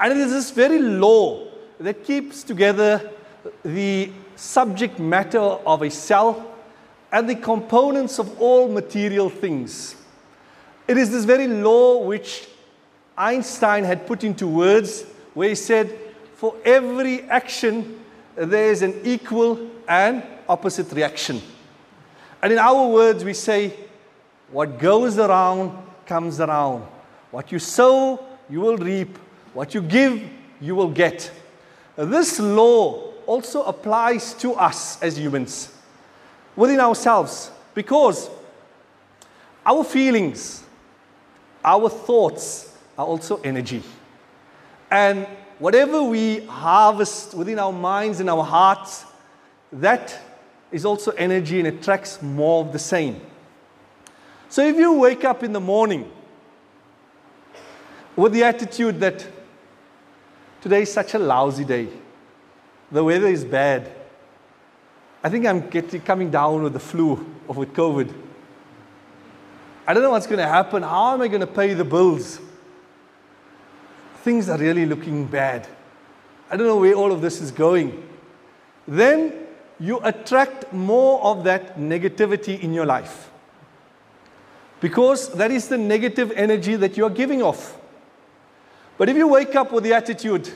And 0.00 0.12
it 0.12 0.18
is 0.18 0.32
this 0.32 0.50
very 0.50 0.78
law 0.78 1.51
that 1.80 2.04
keeps 2.04 2.42
together 2.42 3.10
the 3.64 4.10
subject 4.36 4.98
matter 4.98 5.38
of 5.38 5.82
a 5.82 5.90
cell 5.90 6.52
and 7.10 7.28
the 7.28 7.34
components 7.34 8.18
of 8.18 8.40
all 8.40 8.68
material 8.68 9.28
things. 9.28 9.96
It 10.88 10.96
is 10.96 11.10
this 11.10 11.24
very 11.24 11.46
law 11.46 12.04
which 12.04 12.48
Einstein 13.16 13.84
had 13.84 14.06
put 14.06 14.24
into 14.24 14.46
words, 14.46 15.04
where 15.34 15.50
he 15.50 15.54
said, 15.54 15.96
For 16.34 16.56
every 16.64 17.22
action, 17.22 18.00
there 18.34 18.70
is 18.70 18.82
an 18.82 19.00
equal 19.04 19.70
and 19.86 20.22
opposite 20.48 20.90
reaction. 20.92 21.42
And 22.42 22.52
in 22.52 22.58
our 22.58 22.88
words, 22.88 23.24
we 23.24 23.34
say, 23.34 23.74
What 24.50 24.78
goes 24.78 25.18
around 25.18 25.76
comes 26.06 26.40
around. 26.40 26.84
What 27.30 27.52
you 27.52 27.58
sow, 27.58 28.24
you 28.48 28.60
will 28.60 28.76
reap. 28.76 29.18
What 29.54 29.74
you 29.74 29.82
give, 29.82 30.22
you 30.60 30.74
will 30.74 30.90
get. 30.90 31.30
Uh, 31.96 32.04
this 32.04 32.40
law 32.40 33.12
also 33.26 33.62
applies 33.64 34.34
to 34.34 34.54
us 34.54 35.00
as 35.02 35.18
humans, 35.18 35.74
within 36.56 36.80
ourselves, 36.80 37.50
because 37.74 38.30
our 39.64 39.84
feelings, 39.84 40.64
our 41.64 41.88
thoughts 41.88 42.76
are 42.98 43.06
also 43.06 43.40
energy. 43.42 43.82
And 44.90 45.26
whatever 45.58 46.02
we 46.02 46.40
harvest 46.46 47.34
within 47.34 47.58
our 47.58 47.72
minds 47.72 48.20
and 48.20 48.28
our 48.28 48.44
hearts, 48.44 49.04
that 49.72 50.18
is 50.70 50.84
also 50.84 51.12
energy 51.12 51.58
and 51.58 51.68
attracts 51.68 52.20
more 52.20 52.64
of 52.64 52.72
the 52.72 52.78
same. 52.78 53.20
So 54.48 54.62
if 54.66 54.76
you 54.76 54.98
wake 54.98 55.24
up 55.24 55.42
in 55.42 55.52
the 55.52 55.60
morning 55.60 56.10
with 58.16 58.32
the 58.32 58.44
attitude 58.44 59.00
that 59.00 59.26
today 60.62 60.82
is 60.82 60.92
such 60.92 61.12
a 61.12 61.18
lousy 61.18 61.64
day, 61.64 61.88
the 62.90 63.04
weather 63.04 63.26
is 63.26 63.44
bad, 63.44 63.92
I 65.22 65.28
think 65.28 65.46
I'm 65.46 65.68
getting, 65.68 66.00
coming 66.00 66.30
down 66.30 66.62
with 66.62 66.72
the 66.72 66.80
flu 66.80 67.34
or 67.46 67.54
with 67.54 67.72
COVID. 67.74 68.12
I 69.86 69.94
don't 69.94 70.02
know 70.02 70.10
what's 70.10 70.26
going 70.26 70.38
to 70.38 70.48
happen. 70.48 70.82
How 70.82 71.14
am 71.14 71.22
I 71.22 71.28
going 71.28 71.40
to 71.40 71.46
pay 71.46 71.74
the 71.74 71.84
bills? 71.84 72.40
Things 74.22 74.48
are 74.48 74.58
really 74.58 74.86
looking 74.86 75.26
bad. 75.26 75.68
I 76.50 76.56
don't 76.56 76.66
know 76.66 76.76
where 76.76 76.94
all 76.94 77.12
of 77.12 77.20
this 77.20 77.40
is 77.40 77.50
going. 77.50 78.08
Then 78.86 79.32
you 79.78 80.00
attract 80.02 80.72
more 80.72 81.22
of 81.22 81.44
that 81.44 81.78
negativity 81.78 82.60
in 82.60 82.72
your 82.72 82.86
life 82.86 83.30
because 84.80 85.32
that 85.34 85.50
is 85.50 85.68
the 85.68 85.78
negative 85.78 86.32
energy 86.32 86.76
that 86.76 86.96
you 86.96 87.04
are 87.04 87.10
giving 87.10 87.42
off. 87.42 87.78
But 88.98 89.08
if 89.08 89.16
you 89.16 89.26
wake 89.26 89.54
up 89.54 89.72
with 89.72 89.84
the 89.84 89.94
attitude 89.94 90.50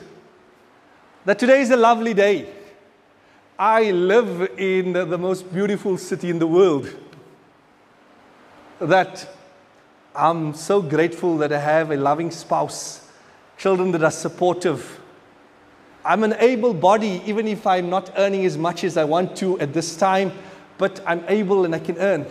that 1.25 1.39
today 1.39 1.61
is 1.61 1.71
a 1.71 1.75
lovely 1.75 2.13
day, 2.13 2.47
I 3.59 3.91
live 3.91 4.51
in 4.57 4.93
the 4.93 5.17
most 5.17 5.51
beautiful 5.51 5.97
city 5.97 6.29
in 6.29 6.39
the 6.39 6.47
world, 6.47 6.89
that 8.79 9.27
I'm 10.15 10.53
so 10.53 10.81
grateful 10.81 11.37
that 11.39 11.51
I 11.51 11.59
have 11.59 11.91
a 11.91 11.97
loving 11.97 12.29
spouse, 12.29 13.09
children 13.57 13.91
that 13.91 14.03
are 14.03 14.11
supportive. 14.11 14.99
I'm 16.05 16.23
an 16.23 16.35
able 16.39 16.73
body, 16.73 17.21
even 17.25 17.47
if 17.47 17.65
I'm 17.65 17.89
not 17.89 18.11
earning 18.15 18.45
as 18.45 18.57
much 18.57 18.83
as 18.83 18.97
I 18.97 19.03
want 19.03 19.35
to 19.37 19.59
at 19.59 19.73
this 19.73 19.97
time, 19.97 20.31
but 20.77 21.01
I'm 21.07 21.23
able 21.27 21.65
and 21.65 21.73
I 21.73 21.79
can 21.79 21.97
earn 21.97 22.27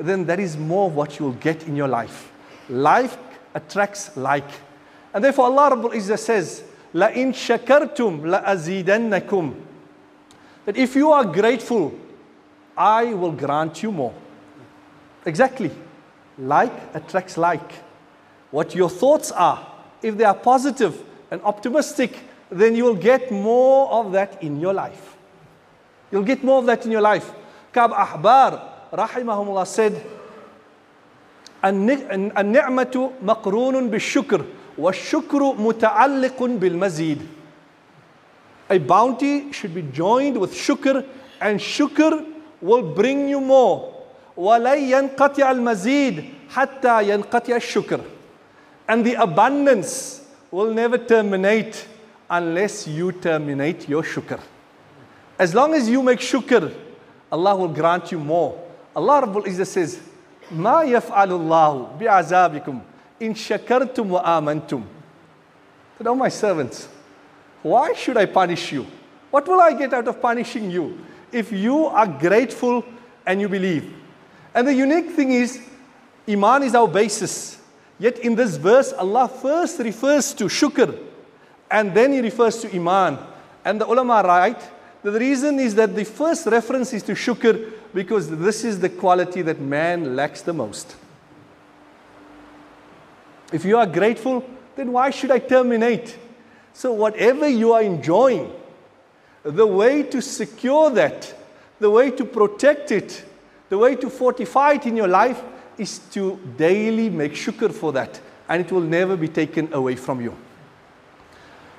then 0.00 0.24
that 0.26 0.40
is 0.40 0.56
more 0.56 0.86
of 0.86 0.96
what 0.96 1.18
you 1.18 1.26
will 1.26 1.32
get 1.34 1.68
in 1.68 1.76
your 1.76 1.88
life. 1.88 2.32
Life 2.68 3.18
attracts 3.54 4.16
like. 4.16 4.48
And 5.13 5.23
therefore 5.23 5.45
Allah 5.45 5.75
Rabbul 5.75 5.93
Izzah 5.93 6.19
says, 6.19 6.63
لَإِن 6.93 7.33
شَكَرْتُمْ 7.33 8.21
لَأَزِيدَنَّكُمْ 8.21 9.55
That 10.65 10.77
if 10.77 10.95
you 10.95 11.11
are 11.11 11.25
grateful, 11.25 11.93
I 12.77 13.13
will 13.13 13.31
grant 13.31 13.83
you 13.83 13.91
more. 13.91 14.13
Exactly. 15.25 15.71
Like 16.37 16.73
attracts 16.93 17.37
like. 17.37 17.71
What 18.51 18.75
your 18.75 18.89
thoughts 18.89 19.31
are, 19.31 19.65
if 20.01 20.17
they 20.17 20.23
are 20.23 20.35
positive 20.35 21.01
and 21.31 21.41
optimistic, 21.41 22.17
then 22.49 22.75
you 22.75 22.83
will 22.83 22.95
get 22.95 23.31
more 23.31 23.91
of 23.91 24.11
that 24.13 24.41
in 24.41 24.59
your 24.59 24.73
life. 24.73 25.17
You'll 26.11 26.23
get 26.23 26.43
more 26.43 26.59
of 26.59 26.65
that 26.67 26.85
in 26.85 26.91
your 26.91 27.01
life. 27.01 27.31
Kab 27.73 27.91
Ahbar, 27.91 28.61
rahimahumullah 28.91 29.67
said, 29.67 30.01
النعمة 31.63 33.11
مقرون 33.23 33.89
بالشكر 33.89 34.45
والشكر 34.78 35.54
متعلق 35.58 36.42
بالمزيد 36.42 37.18
A 38.70 38.78
bounty 38.78 39.50
should 39.52 39.74
be 39.74 39.82
joined 39.82 40.38
with 40.38 40.54
shukr, 40.54 41.04
and 41.40 41.58
shukr 41.58 42.24
will 42.62 42.82
bring 42.82 43.28
you 43.28 43.40
more. 43.40 43.92
وَلَن 44.38 44.78
يَنْقَطِعَ 45.16 45.50
الْمَزِيدِ 45.50 46.24
حَتَّى 46.54 47.02
يَنْقَطِعَ 47.08 47.56
الشُّكْرِ 47.56 48.00
And 48.88 49.04
the 49.04 49.14
abundance 49.14 50.24
will 50.52 50.72
never 50.72 50.98
terminate 50.98 51.84
unless 52.30 52.86
you 52.86 53.10
terminate 53.10 53.88
your 53.88 54.04
shukr. 54.04 54.38
As 55.36 55.52
long 55.52 55.74
as 55.74 55.88
you 55.88 56.00
make 56.02 56.20
shukr, 56.20 56.72
Allah 57.32 57.56
will 57.56 57.68
grant 57.68 58.12
you 58.12 58.20
more. 58.20 58.56
Allah 58.94 59.22
Rabbul 59.26 59.46
Izzah 59.46 59.66
says, 59.66 59.98
ما 60.52 60.82
يفعل 60.82 61.30
الله 61.32 61.88
بعذابكم 62.00 62.80
in 63.20 63.34
shakartum 63.34 64.06
wa 64.06 64.24
amantum. 64.24 64.82
Said, 65.98 66.06
oh, 66.06 66.14
my 66.14 66.30
servants, 66.30 66.88
why 67.62 67.92
should 67.92 68.16
I 68.16 68.26
punish 68.26 68.72
you? 68.72 68.86
What 69.30 69.46
will 69.46 69.60
I 69.60 69.74
get 69.74 69.92
out 69.92 70.08
of 70.08 70.20
punishing 70.20 70.70
you 70.70 70.98
if 71.30 71.52
you 71.52 71.86
are 71.86 72.06
grateful 72.06 72.84
and 73.26 73.40
you 73.40 73.48
believe? 73.48 73.94
And 74.54 74.66
the 74.66 74.74
unique 74.74 75.10
thing 75.10 75.32
is, 75.32 75.60
Iman 76.28 76.62
is 76.64 76.74
our 76.74 76.88
basis. 76.88 77.60
Yet 77.98 78.18
in 78.20 78.34
this 78.34 78.56
verse, 78.56 78.92
Allah 78.94 79.28
first 79.28 79.78
refers 79.78 80.32
to 80.34 80.44
shukr 80.44 80.98
and 81.70 81.94
then 81.94 82.12
He 82.12 82.20
refers 82.20 82.60
to 82.62 82.74
Iman. 82.74 83.18
And 83.64 83.80
the 83.80 83.86
ulama 83.86 84.22
write 84.24 84.60
that 85.02 85.10
the 85.10 85.18
reason 85.18 85.60
is 85.60 85.74
that 85.74 85.94
the 85.94 86.04
first 86.04 86.46
reference 86.46 86.92
is 86.92 87.02
to 87.04 87.12
shukr 87.12 87.72
because 87.92 88.30
this 88.30 88.64
is 88.64 88.80
the 88.80 88.88
quality 88.88 89.42
that 89.42 89.60
man 89.60 90.16
lacks 90.16 90.42
the 90.42 90.52
most. 90.52 90.96
If 93.51 93.65
you 93.65 93.77
are 93.77 93.85
grateful, 93.85 94.43
then 94.75 94.91
why 94.91 95.09
should 95.09 95.31
I 95.31 95.39
terminate? 95.39 96.17
So, 96.73 96.91
whatever 96.91 97.47
you 97.47 97.73
are 97.73 97.81
enjoying, 97.81 98.51
the 99.43 99.65
way 99.65 100.03
to 100.03 100.21
secure 100.21 100.89
that, 100.91 101.33
the 101.79 101.89
way 101.89 102.11
to 102.11 102.25
protect 102.25 102.91
it, 102.91 103.23
the 103.69 103.77
way 103.77 103.95
to 103.95 104.09
fortify 104.09 104.73
it 104.73 104.85
in 104.85 104.97
your 104.97 105.07
life 105.07 105.41
is 105.77 105.99
to 106.11 106.39
daily 106.57 107.09
make 107.09 107.33
shukr 107.33 107.71
for 107.71 107.93
that, 107.93 108.19
and 108.49 108.65
it 108.65 108.71
will 108.71 108.81
never 108.81 109.15
be 109.15 109.27
taken 109.27 109.71
away 109.73 109.95
from 109.95 110.21
you. 110.21 110.35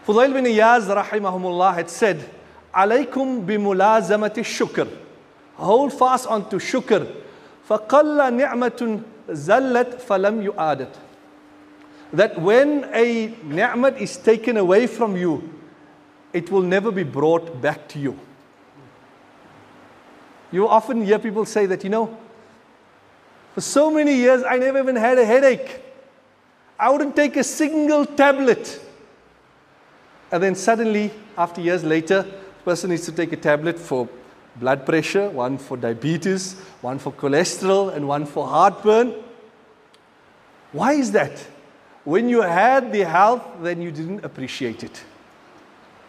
Fudail 0.07 0.33
bin 0.33 0.45
Iyaz 0.45 0.87
rahimahumullah 0.87 1.75
had 1.75 1.91
said, 1.91 2.25
عليكم 2.75 3.41
بملازمة 3.47 4.35
الشكر 4.39 4.87
hold 5.57 5.93
fast 5.93 6.27
onto 6.27 6.59
shukr 6.59 7.07
فقل 7.69 8.35
نعمة 8.37 9.01
زلت 9.31 10.01
فلم 10.01 10.43
يعادت 10.43 10.95
that 12.14 12.40
when 12.40 12.90
a 12.94 13.28
ni'mat 13.44 14.00
is 14.00 14.18
taken 14.18 14.58
away 14.58 14.88
from 14.88 15.16
you 15.16 15.50
it 16.34 16.50
will 16.50 16.62
never 16.62 16.92
be 16.92 17.04
brought 17.04 17.62
back 17.62 17.88
to 17.88 18.00
you 18.00 18.18
you 20.52 20.68
often 20.68 21.04
hear 21.04 21.18
people 21.18 21.46
say 21.46 21.66
that, 21.66 21.84
you 21.84 21.90
know, 21.90 22.18
for 23.54 23.62
so 23.62 23.90
many 23.90 24.14
years 24.16 24.44
I 24.44 24.58
never 24.58 24.80
even 24.80 24.96
had 24.96 25.18
a 25.18 25.26
headache. 25.26 25.82
I 26.78 26.90
wouldn't 26.90 27.16
take 27.16 27.38
a 27.38 27.44
single 27.44 28.06
tablet. 28.06 28.82
And 30.32 30.44
then 30.44 30.56
suddenly, 30.56 31.12
after 31.38 31.62
years 31.62 31.84
later, 31.84 32.24
the 32.24 32.64
person 32.66 32.90
needs 32.90 33.06
to 33.06 33.12
take 33.12 33.32
a 33.32 33.38
tablet 33.38 33.80
for 33.80 34.10
blood 34.58 34.86
pressure, 34.86 35.30
one 35.30 35.58
for 35.58 35.78
diabetes, 35.78 36.54
one 36.82 37.00
for 37.00 37.14
cholesterol, 37.14 37.94
and 37.94 38.08
one 38.08 38.26
for 38.26 38.48
heartburn. 38.48 39.14
Why 40.72 40.94
is 40.94 41.12
that? 41.12 41.46
When 42.04 42.30
you 42.30 42.42
had 42.42 42.92
the 42.92 43.06
health, 43.06 43.44
then 43.62 43.82
you 43.82 43.92
didn't 43.92 44.26
appreciate 44.26 44.84
it. 44.84 45.04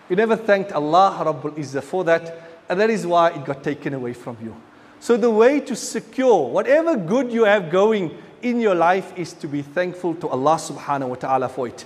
You 0.09 0.17
never 0.17 0.37
thanked 0.37 0.73
Allah 0.73 1.23
Rabbul 1.25 1.57
Izzah 1.57 1.83
for 1.83 2.05
that 2.05 2.53
and 2.73 2.81
that 2.81 2.89
is 2.89 3.07
why 3.07 3.29
it 3.31 3.45
got 3.45 3.63
taken 3.63 3.93
away 3.93 4.15
from 4.15 4.39
you. 4.43 4.57
So, 4.99 5.19
the 5.19 5.31
way 5.31 5.61
to 5.61 5.77
secure 5.77 6.49
whatever 6.49 6.97
good 6.97 7.31
you 7.31 7.45
have 7.45 7.71
going 7.71 8.17
in 8.41 8.61
your 8.61 8.75
life 8.75 9.13
is 9.15 9.35
to 9.35 9.47
be 9.47 9.61
thankful 9.61 10.15
to 10.15 10.29
Allah 10.29 10.55
subhanahu 10.57 11.09
wa 11.09 11.15
ta'ala 11.17 11.49
for 11.51 11.69
it. 11.69 11.85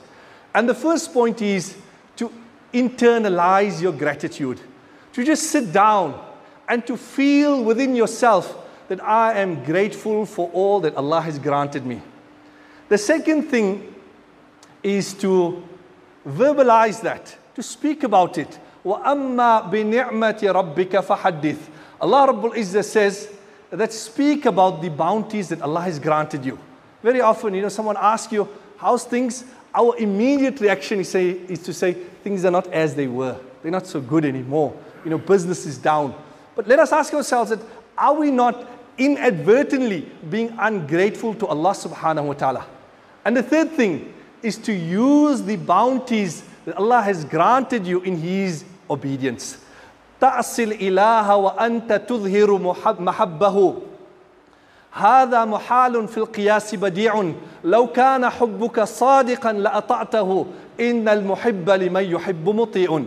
And 0.54 0.68
the 0.68 0.74
first 0.74 1.12
point 1.12 1.42
is 1.42 1.76
to 2.16 2.30
internalize 2.72 3.82
your 3.82 3.92
gratitude, 3.92 4.60
to 5.14 5.24
just 5.24 5.50
sit 5.50 5.72
down 5.72 6.24
and 6.68 6.86
to 6.86 6.96
feel 6.96 7.64
within 7.64 7.96
yourself 7.96 8.56
that 8.86 9.02
I 9.02 9.40
am 9.40 9.64
grateful 9.64 10.24
for 10.24 10.50
all 10.52 10.78
that 10.82 10.94
Allah 10.94 11.20
has 11.22 11.38
granted 11.40 11.84
me. 11.84 12.00
The 12.90 12.98
second 12.98 13.50
thing 13.50 13.92
is 14.85 15.13
to 15.15 15.63
verbalize 16.27 17.01
that, 17.01 17.35
to 17.55 17.63
speak 17.63 18.03
about 18.03 18.37
it. 18.37 18.59
وَأَمَّا 18.85 19.71
بِنِعْمَةِ 19.71 20.39
رَبِّكَ 20.39 20.89
فَحَدِّث 20.89 21.57
Allah 22.01 22.33
Rabbul 22.33 22.55
Izzah 22.55 22.83
says 22.83 23.29
that 23.69 23.93
speak 23.93 24.45
about 24.45 24.81
the 24.81 24.89
bounties 24.89 25.49
that 25.49 25.61
Allah 25.61 25.81
has 25.81 25.99
granted 25.99 26.43
you. 26.43 26.57
Very 27.03 27.21
often, 27.21 27.53
you 27.53 27.61
know, 27.61 27.69
someone 27.69 27.95
asks 27.99 28.33
you, 28.33 28.49
how's 28.77 29.03
things? 29.03 29.45
Our 29.73 29.95
immediate 29.97 30.59
reaction 30.59 30.99
is, 30.99 31.09
say, 31.09 31.29
is 31.29 31.61
to 31.63 31.73
say, 31.73 31.93
things 31.93 32.43
are 32.43 32.51
not 32.51 32.67
as 32.73 32.95
they 32.95 33.07
were. 33.07 33.39
They're 33.61 33.71
not 33.71 33.85
so 33.85 34.01
good 34.01 34.25
anymore. 34.25 34.75
You 35.05 35.11
know, 35.11 35.17
business 35.19 35.65
is 35.65 35.77
down. 35.77 36.15
But 36.55 36.67
let 36.67 36.79
us 36.79 36.91
ask 36.91 37.13
ourselves 37.13 37.51
that, 37.51 37.59
are 37.97 38.13
we 38.13 38.31
not 38.31 38.67
inadvertently 38.97 40.09
being 40.29 40.55
ungrateful 40.59 41.35
to 41.35 41.47
Allah 41.47 41.71
subhanahu 41.71 42.25
wa 42.25 42.33
ta'ala? 42.33 42.65
And 43.23 43.37
the 43.37 43.43
third 43.43 43.71
thing 43.71 44.11
is 44.43 44.57
to 44.57 44.73
use 44.73 45.43
the 45.43 45.55
bounties 45.55 46.43
that 46.65 46.77
Allah 46.77 47.01
has 47.01 47.25
granted 47.25 47.85
you 47.85 48.01
in 48.01 48.17
His 48.17 48.63
obedience. 48.89 49.57
تعصي 50.21 50.63
الإله 50.63 51.35
وأنت 51.35 51.93
تظهر 52.07 52.57
محبه 52.99 53.75
هذا 54.91 55.45
محال 55.45 56.07
في 56.07 56.17
القياس 56.17 56.75
بديع 56.75 57.31
لو 57.63 57.87
كان 57.87 58.29
حبك 58.29 58.83
صادقا 58.83 59.51
لأطعته 59.53 60.45
إن 60.79 61.09
المحب 61.09 61.69
لمن 61.69 62.03
يحب 62.03 62.49
مطيع 62.49 63.03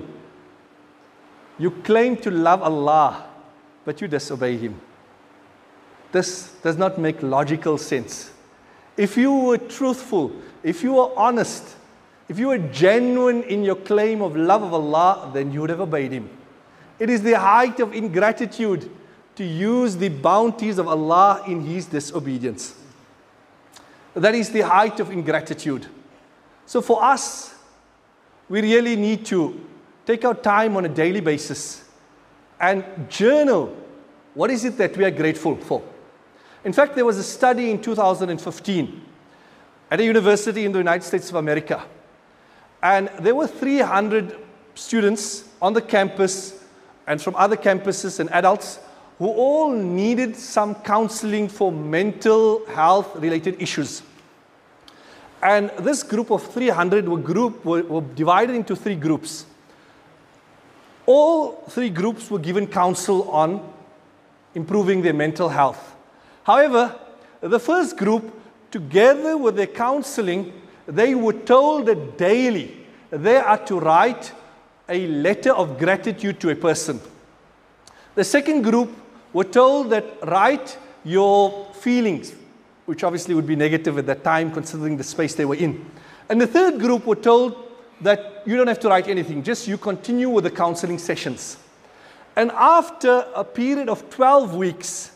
You 1.57 1.71
claim 1.71 2.17
to 2.17 2.33
love 2.33 2.63
Allah, 2.63 3.27
but 3.85 4.01
you 4.01 4.09
disobey 4.09 4.57
Him. 4.57 4.81
This 6.11 6.51
does 6.65 6.77
not 6.77 6.99
make 6.99 7.23
logical 7.23 7.79
sense. 7.79 8.33
If 9.00 9.16
you 9.16 9.34
were 9.34 9.58
truthful, 9.58 10.34
if 10.62 10.84
you 10.84 10.96
were 10.96 11.18
honest, 11.18 11.64
if 12.28 12.38
you 12.38 12.50
were 12.50 12.58
genuine 12.58 13.44
in 13.44 13.64
your 13.64 13.78
claim 13.78 14.22
of 14.22 14.36
love 14.36 14.62
of 14.62 14.74
Allah, 14.74 15.32
then 15.34 15.54
you 15.54 15.62
would 15.62 15.70
have 15.70 15.80
obeyed 15.80 16.12
Him. 16.12 16.30
It 17.00 17.10
is 17.10 17.24
the 17.24 17.40
height 17.40 17.80
of 17.80 17.94
ingratitude 17.94 18.92
to 19.38 19.46
use 19.46 19.96
the 19.96 20.10
bounties 20.10 20.78
of 20.80 20.90
Allah 20.90 21.42
in 21.48 21.62
His 21.62 21.86
disobedience. 21.86 22.76
That 24.16 24.36
is 24.36 24.50
the 24.50 24.68
height 24.68 25.00
of 25.00 25.12
ingratitude. 25.12 25.88
So 26.66 26.82
for 26.82 27.02
us, 27.02 27.56
we 28.50 28.62
really 28.62 28.98
need 28.98 29.26
to 29.28 29.66
take 30.06 30.26
our 30.26 30.36
time 30.36 30.76
on 30.76 30.84
a 30.84 30.90
daily 30.90 31.22
basis 31.22 31.86
and 32.60 32.84
journal 33.10 33.74
what 34.34 34.52
is 34.52 34.66
it 34.66 34.78
that 34.78 34.98
we 34.98 35.06
are 35.06 35.12
grateful 35.12 35.56
for. 35.56 35.82
In 36.64 36.74
fact, 36.74 36.96
there 36.96 37.06
was 37.06 37.18
a 37.18 37.24
study 37.24 37.72
in 37.72 37.82
2015 37.82 39.02
at 39.92 40.00
a 40.00 40.04
university 40.04 40.66
in 40.66 40.72
the 40.72 40.78
United 40.78 41.04
States 41.04 41.30
of 41.30 41.36
America 41.36 41.84
and 42.82 43.10
there 43.20 43.36
were 43.36 43.48
300 43.48 44.38
students 44.76 45.50
on 45.62 45.74
the 45.74 45.82
campus 45.82 46.64
and 47.08 47.22
from 47.22 47.36
other 47.36 47.58
campuses 47.58 48.20
and 48.20 48.30
adults 48.32 48.80
who 49.18 49.28
all 49.28 49.72
needed 49.72 50.36
some 50.36 50.76
counseling 50.76 51.50
for 51.50 51.72
mental 51.72 52.66
health 52.68 53.16
related 53.18 53.62
issues. 53.62 54.02
And 55.42 55.72
this 55.80 56.04
group 56.04 56.32
of 56.32 56.44
300 56.54 57.08
were, 57.08 57.18
group, 57.18 57.66
were, 57.66 57.84
were 57.84 58.02
divided 58.02 58.56
into 58.56 58.76
three 58.76 58.96
groups. 58.96 59.46
All 61.06 61.64
three 61.70 61.90
groups 61.90 62.30
were 62.30 62.40
given 62.40 62.68
counsel 62.68 63.30
on 63.30 63.74
improving 64.56 65.02
their 65.02 65.14
mental 65.14 65.50
health. 65.50 65.89
However, 66.50 66.96
the 67.42 67.60
first 67.60 67.96
group, 67.96 68.34
together 68.72 69.38
with 69.38 69.56
their 69.56 69.68
counseling, 69.68 70.52
they 70.88 71.14
were 71.14 71.34
told 71.34 71.86
that 71.86 72.18
daily 72.18 72.76
they 73.12 73.36
are 73.36 73.64
to 73.66 73.80
write 73.80 74.32
a 74.90 75.06
letter 75.06 75.54
of 75.54 75.78
gratitude 75.78 76.40
to 76.40 76.50
a 76.50 76.56
person. 76.56 77.00
The 78.16 78.24
second 78.24 78.64
group 78.64 78.90
were 79.32 79.44
told 79.44 79.92
that 79.92 80.06
write 80.28 80.76
your 81.06 81.72
feelings, 81.76 82.34
which 82.88 83.04
obviously 83.04 83.36
would 83.36 83.46
be 83.46 83.56
negative 83.56 84.00
at 84.00 84.08
that 84.08 84.24
time 84.24 84.52
considering 84.52 84.98
the 84.98 85.04
space 85.04 85.36
they 85.36 85.46
were 85.46 85.54
in. 85.54 85.86
And 86.30 86.42
the 86.42 86.48
third 86.48 86.80
group 86.80 87.06
were 87.06 87.16
told 87.16 87.56
that 88.02 88.42
you 88.48 88.58
don't 88.58 88.66
have 88.66 88.80
to 88.80 88.90
write 88.90 89.08
anything, 89.08 89.44
just 89.44 89.68
you 89.68 89.78
continue 89.78 90.30
with 90.30 90.46
the 90.46 90.52
counseling 90.52 90.98
sessions. 90.98 91.58
And 92.36 92.50
after 92.54 93.28
a 93.36 93.44
period 93.44 93.88
of 93.88 94.10
12 94.10 94.56
weeks, 94.56 95.12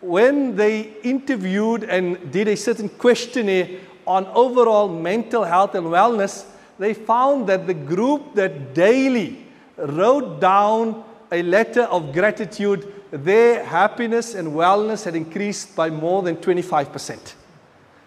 when 0.00 0.56
they 0.56 0.94
interviewed 1.02 1.84
and 1.84 2.32
did 2.32 2.48
a 2.48 2.56
certain 2.56 2.88
questionnaire 2.88 3.68
on 4.06 4.26
overall 4.26 4.88
mental 4.88 5.44
health 5.44 5.74
and 5.74 5.86
wellness, 5.86 6.46
they 6.78 6.94
found 6.94 7.46
that 7.48 7.66
the 7.66 7.74
group 7.74 8.34
that 8.34 8.74
daily 8.74 9.44
wrote 9.76 10.40
down 10.40 11.04
a 11.30 11.42
letter 11.42 11.82
of 11.82 12.12
gratitude, 12.12 12.92
their 13.10 13.64
happiness 13.64 14.34
and 14.34 14.48
wellness 14.48 15.04
had 15.04 15.14
increased 15.14 15.76
by 15.76 15.90
more 15.90 16.22
than 16.22 16.36
25%. 16.36 17.34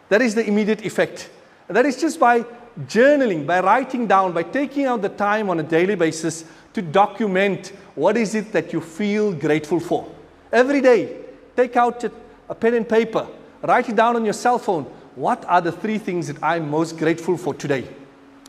That 0.09 0.21
is 0.21 0.35
the 0.35 0.45
immediate 0.45 0.85
effect. 0.85 1.29
That 1.67 1.85
is 1.85 1.99
just 2.01 2.19
by 2.19 2.45
journaling, 2.81 3.45
by 3.45 3.59
writing 3.61 4.07
down, 4.07 4.33
by 4.33 4.43
taking 4.43 4.85
out 4.85 5.01
the 5.01 5.09
time 5.09 5.49
on 5.49 5.59
a 5.59 5.63
daily 5.63 5.95
basis 5.95 6.43
to 6.73 6.81
document 6.81 7.71
what 7.95 8.17
is 8.17 8.35
it 8.35 8.51
that 8.51 8.73
you 8.73 8.81
feel 8.81 9.31
grateful 9.31 9.79
for. 9.79 10.11
Every 10.51 10.81
day, 10.81 11.22
take 11.55 11.75
out 11.75 12.03
a, 12.49 12.55
pen 12.55 12.73
and 12.73 12.87
paper, 12.87 13.27
write 13.61 13.89
it 13.89 13.95
down 13.95 14.15
on 14.15 14.23
your 14.23 14.33
cell 14.33 14.59
phone. 14.59 14.83
What 15.15 15.45
are 15.45 15.61
the 15.61 15.71
three 15.71 15.97
things 15.97 16.27
that 16.27 16.41
I'm 16.43 16.69
most 16.69 16.97
grateful 16.97 17.37
for 17.37 17.53
today? 17.53 17.87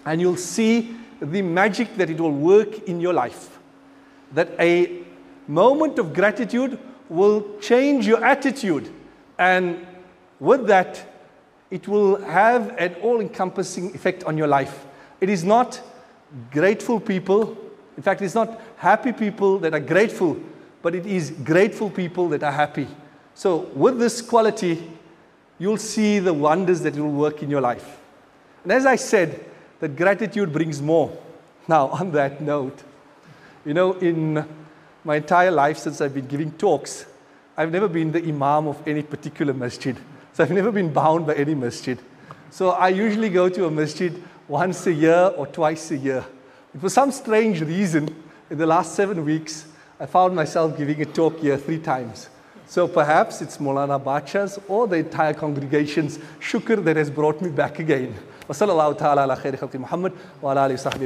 And 0.04 0.20
you'll 0.20 0.36
see 0.36 0.96
the 1.20 1.42
magic 1.42 1.96
that 1.96 2.10
it 2.10 2.20
will 2.20 2.32
work 2.32 2.88
in 2.88 3.00
your 3.00 3.12
life. 3.12 3.58
That 4.32 4.50
a 4.58 5.02
moment 5.46 5.98
of 5.98 6.12
gratitude 6.12 6.78
will 7.08 7.58
change 7.60 8.06
your 8.06 8.24
attitude. 8.24 8.90
And 9.38 9.86
with 10.40 10.66
that, 10.66 11.04
it 11.70 11.88
will 11.88 12.22
have 12.24 12.74
an 12.78 12.94
all 12.96 13.20
encompassing 13.20 13.94
effect 13.94 14.24
on 14.24 14.38
your 14.38 14.46
life. 14.46 14.86
It 15.20 15.28
is 15.28 15.44
not 15.44 15.80
grateful 16.50 17.00
people, 17.00 17.56
in 17.96 18.02
fact, 18.02 18.22
it's 18.22 18.34
not 18.34 18.60
happy 18.76 19.12
people 19.12 19.58
that 19.60 19.72
are 19.72 19.80
grateful, 19.80 20.36
but 20.84 20.94
it 20.94 21.06
is 21.06 21.30
grateful 21.30 21.88
people 21.88 22.28
that 22.28 22.42
are 22.42 22.52
happy. 22.52 22.86
So, 23.34 23.70
with 23.74 23.98
this 23.98 24.20
quality, 24.20 24.86
you'll 25.58 25.78
see 25.78 26.18
the 26.18 26.34
wonders 26.34 26.82
that 26.82 26.94
will 26.94 27.10
work 27.10 27.42
in 27.42 27.48
your 27.48 27.62
life. 27.62 27.98
And 28.62 28.70
as 28.70 28.84
I 28.84 28.96
said, 28.96 29.46
that 29.80 29.96
gratitude 29.96 30.52
brings 30.52 30.80
more. 30.82 31.10
Now, 31.68 31.88
on 31.88 32.12
that 32.12 32.42
note, 32.42 32.82
you 33.64 33.72
know, 33.72 33.94
in 33.94 34.44
my 35.02 35.16
entire 35.16 35.50
life 35.50 35.78
since 35.78 36.02
I've 36.02 36.12
been 36.12 36.26
giving 36.26 36.52
talks, 36.52 37.06
I've 37.56 37.72
never 37.72 37.88
been 37.88 38.12
the 38.12 38.22
imam 38.22 38.68
of 38.68 38.86
any 38.86 39.02
particular 39.02 39.54
masjid. 39.54 39.96
So 40.34 40.44
I've 40.44 40.50
never 40.50 40.70
been 40.70 40.92
bound 40.92 41.26
by 41.26 41.34
any 41.36 41.54
masjid. 41.54 41.98
So 42.50 42.72
I 42.72 42.88
usually 42.90 43.30
go 43.30 43.48
to 43.48 43.64
a 43.64 43.70
masjid 43.70 44.22
once 44.46 44.86
a 44.86 44.92
year 44.92 45.32
or 45.38 45.46
twice 45.46 45.90
a 45.92 45.96
year. 45.96 46.22
But 46.72 46.82
for 46.82 46.90
some 46.90 47.10
strange 47.10 47.62
reason, 47.62 48.14
in 48.50 48.58
the 48.58 48.66
last 48.66 48.94
seven 48.94 49.24
weeks, 49.24 49.64
I 49.99 50.05
found 50.05 50.35
myself 50.35 50.77
giving 50.77 51.01
a 51.01 51.05
talk 51.05 51.39
here 51.39 51.57
three 51.57 51.79
times. 51.79 52.29
So 52.67 52.87
perhaps 52.87 53.41
it's 53.41 53.57
Molana 53.57 54.01
Bachas 54.01 54.61
or 54.67 54.87
the 54.87 54.97
entire 54.97 55.33
congregation's 55.33 56.19
shukr 56.39 56.83
that 56.83 56.95
has 56.97 57.09
brought 57.09 57.41
me 57.41 57.49
back 57.49 57.79
again. 57.79 58.13
وصلى 58.49 58.71
الله 58.71 58.93
تعالى 58.93 59.21
على 59.21 59.35
خير 59.35 59.55
خلق 59.55 59.75
محمد 59.75 60.11
وعلى 60.43 60.65
اله 60.65 60.73
وصحبه 60.73 61.05